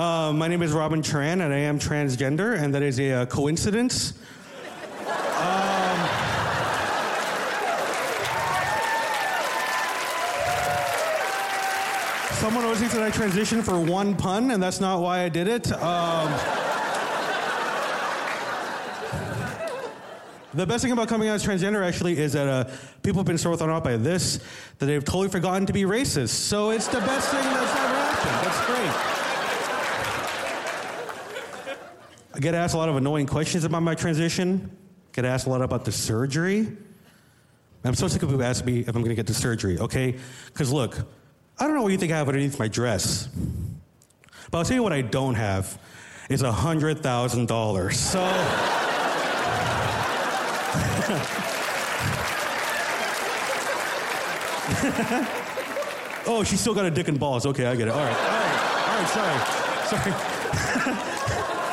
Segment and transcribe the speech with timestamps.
[0.00, 3.26] Uh, my name is Robin Tran, and I am transgender, and that is a uh,
[3.26, 4.14] coincidence.
[5.04, 5.98] Um,
[12.38, 15.46] someone always thinks that I transitioned for one pun, and that's not why I did
[15.46, 15.70] it.
[15.70, 16.32] Um,
[20.54, 22.64] the best thing about coming out as transgender actually is that uh,
[23.02, 24.40] people have been so thrown off by this
[24.78, 26.30] that they've totally forgotten to be racist.
[26.30, 28.46] So it's the best thing that's ever happened.
[28.46, 29.10] That's great.
[32.29, 34.76] I get asked a lot of annoying questions about my transition.
[35.12, 36.66] Get asked a lot about the surgery.
[37.84, 40.16] I'm so sick of people asking me if I'm going to get the surgery, okay?
[40.46, 40.98] Because look,
[41.58, 43.28] I don't know what you think I have underneath my dress,
[44.50, 45.78] but I'll tell you what I don't have
[46.28, 47.98] is a hundred thousand dollars.
[47.98, 48.20] So.
[56.26, 57.46] oh, she's still got a dick and balls.
[57.46, 57.90] Okay, I get it.
[57.90, 59.08] All right, all right, all right.
[59.88, 61.66] Sorry, sorry.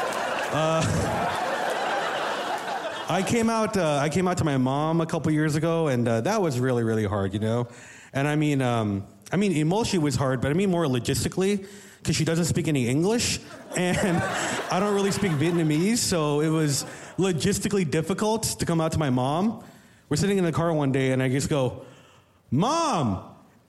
[0.52, 1.44] uh,
[3.10, 3.78] I came out.
[3.78, 6.60] Uh, I came out to my mom a couple years ago, and uh, that was
[6.60, 7.70] really, really hard, you know.
[8.12, 11.66] And I mean, um, I mean, emotionally was hard, but I mean more logistically
[12.00, 13.40] because she doesn't speak any English,
[13.78, 14.18] and
[14.72, 16.86] I don't really speak Vietnamese, so it was
[17.18, 19.64] logistically difficult to come out to my mom.
[20.10, 21.86] We're sitting in the car one day, and I just go,
[22.52, 23.24] "Mom,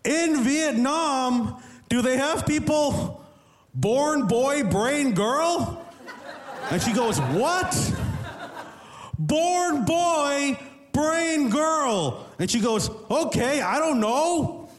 [0.05, 3.25] in Vietnam, do they have people
[3.73, 5.85] born boy, brain girl?"
[6.71, 7.75] And she goes, "What?"
[9.19, 10.59] born boy,
[10.93, 12.27] brain girl.
[12.39, 14.71] And she goes, okay, I don't know.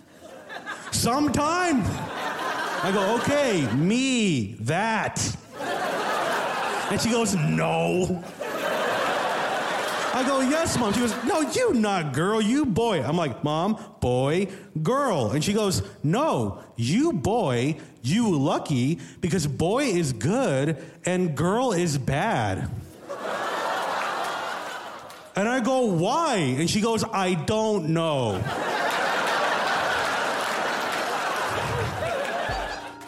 [0.92, 1.84] Sometime.
[2.82, 5.20] I go, okay, me, that.
[6.90, 8.24] And she goes, no.
[10.12, 10.92] I go, yes, mom.
[10.94, 13.04] She goes, no, you not girl, you boy.
[13.04, 14.48] I'm like, mom, boy,
[14.82, 15.32] girl.
[15.32, 21.98] And she goes, no, you boy, you lucky, because boy is good and girl is
[21.98, 22.70] bad.
[25.36, 26.36] And I go, why?
[26.36, 28.44] And she goes, I don't know.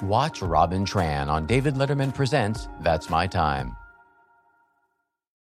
[0.01, 3.75] Watch Robin Tran on David Letterman Presents That's My Time.